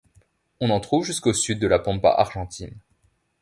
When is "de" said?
1.59-1.67